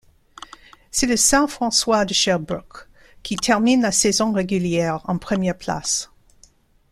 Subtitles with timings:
[0.89, 2.87] C’est le Saint-François de Sherbrooke
[3.21, 6.09] qui termine la saison régulière en première place.